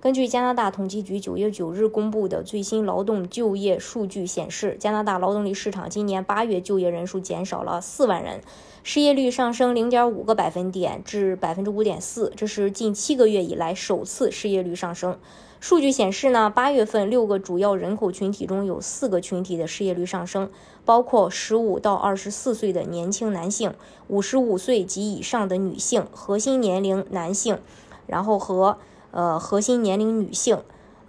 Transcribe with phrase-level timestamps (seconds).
[0.00, 8.40] 根据加拿大统计局九月九日公布的最新劳动就业数据显示，加拿大劳动力市场今年八月就业人数减少了四万人，
[8.84, 15.18] 失业率上升零点五个百分点至百分之五点四，这是近七个月以来首次失业率上升。
[15.58, 20.48] 数据显示呢，八月份六个主要人口群体中有四个群体的失业率上升，
[20.84, 23.74] 包括十五到二十四岁的年轻男性、
[24.06, 27.58] 五十五岁及以上的女性、核心年龄男性，
[28.06, 28.78] 然后和。
[29.10, 30.58] 呃，核心年龄女性、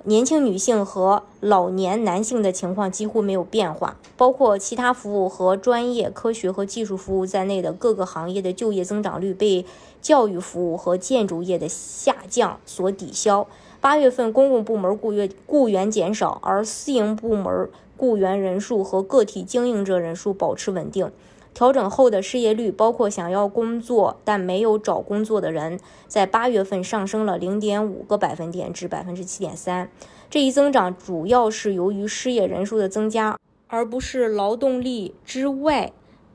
[0.05, 9.65] 年轻女性和老年男性的情况几乎没有变化，包括其他服务和专业科学和技术服务在内的各个行业的就业增长率被
[10.01, 13.45] 教育服务和建筑业的下降所抵消。
[13.81, 21.11] 八月份公共部门雇员雇员减少，而私营部门雇员人数和个体经营者人数保持稳定。
[21.53, 29.89] 调整后的失业率，包括想要工作但没有找工作的人，在八月份上升了零点五个百分点至百分之七点三。
[30.29, 35.91] 这一增长主要是由于失业人数的增加，而不是劳动力之外。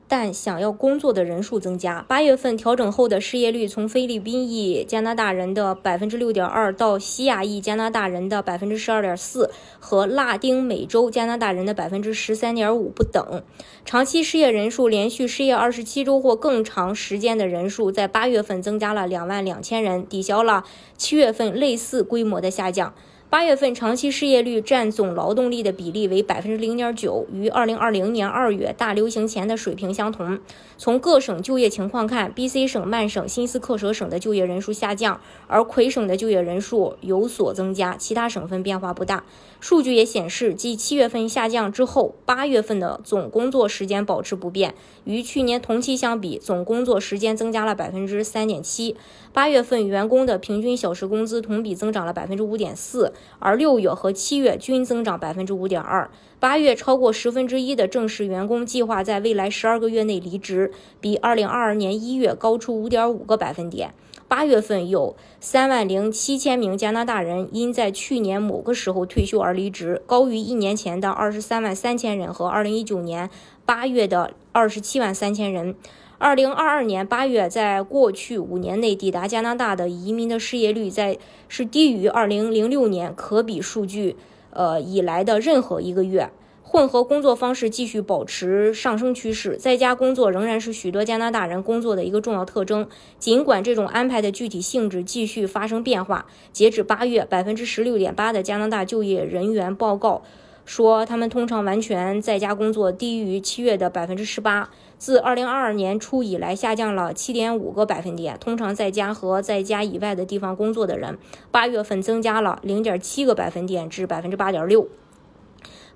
[0.07, 2.05] 但想要工作的人数增加。
[2.07, 13.43] 八月份调整后的失业率从菲律宾裔加拿大人的百分之六点二到西亚裔加拿大人的百分之十二点四和拉丁美洲加拿大人的百分之十三点五不等。
[13.83, 20.63] 长期失业人数连续失业二十七周或更长时间的人数在八月份增加了两万两千人，抵消了
[20.97, 22.93] 七月份类似规模的下降。
[23.35, 30.39] 八月份长期失业率占总劳动力的比例为百分之零点九，与二零二零年二月大流行前的水平相同。
[30.77, 39.25] 从各省就业情况看，B.C 省、曼省、新斯克舍省的就业人数下降，而魁省的就业人数有所增加，其他省份变化不大。
[39.59, 48.95] 数据也显示，继七月份下降之后，八月份的总工作时间保持不变，与去年同期相比，总工作时间增加了百分之三点七。
[49.33, 53.11] 八月份员工的平均小时工资同比增长了百分之五点四。
[53.39, 56.09] 而六月和七月均增长百分之五点二，
[56.39, 63.93] 八月超过十分之一的正式员工计划在未来十二个月内离职，比二零二二年一月高出五点五个百分点。
[64.27, 73.29] 八月份有三万零七千名加拿大人因在去年某个时候退休而离职，高于一年前的二十三万三千人和二零一九年
[73.65, 75.75] 八月的二十七万三千人。
[76.17, 81.17] 二零二二年八月，在过去五年内抵达加拿大的移民的失业率在
[81.49, 84.15] 是低于二零零六年可比数据
[84.51, 86.29] 呃以来的任何一个月。
[86.63, 92.87] 混合工作方式继续保持上升趋势，在家工作仍然是许多加拿大人工作的一个重要特征。
[93.19, 100.23] 尽管这种安排的具体性质继续发生变化，截止八月，百分之十六点八的加拿大就业人员报告。
[100.65, 108.35] 说他们通常完全在家工作，低于七月的百分之十八，自二零二二年初以来下降了七点五个百分点。
[108.39, 111.17] 通常在家和在家以外的地方工作的人，
[111.51, 114.87] 八月份增加了零点七个百分点至百分之八点六。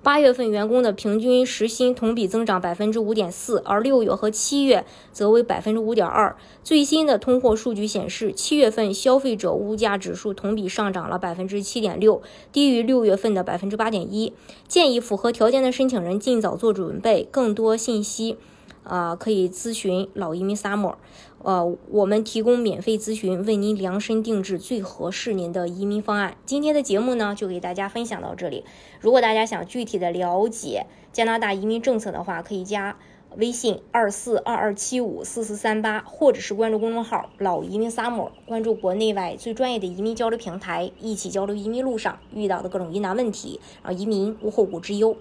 [0.02, 6.34] 八月份员工的平均时薪同比增长百分之五点四，而六月和七月则为百分之五点二。
[6.64, 14.32] 最新的通货数据显示，七月份消费者物价指数同比上涨了百分之七点六，低于六月份的百分之八点一。
[14.66, 17.28] 建议符合条件的申请人尽早做准备。
[17.30, 18.38] 更多信息。
[18.82, 20.94] 啊，可以咨询老移民 summer，
[21.42, 26.36] 呃，我们提供免费咨询，为您量身定制最合适您的移民方案。
[26.46, 28.64] 今天的节目呢，就给大家分享到这里。
[29.00, 32.96] 如果大家想具体的了解加拿大移民政策的话，可以加
[33.36, 45.16] 微信二四二二七五四四三八，或者是关注公众号老移民 summer，关注国内外最专业的移民交流平台，一起交流移民路上遇到的各种疑难问题，让移民无后顾之忧。